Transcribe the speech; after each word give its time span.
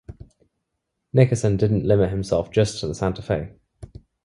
Nickerson 1.13 1.57
didn't 1.57 1.85
limit 1.85 2.09
himself 2.09 2.47
to 2.47 2.53
just 2.55 2.81
the 2.81 2.95
Santa 2.95 3.21
Fe. 3.21 3.53